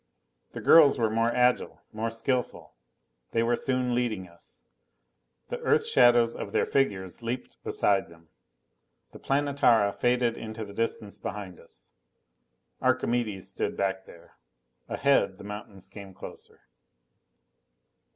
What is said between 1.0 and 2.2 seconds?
more agile, more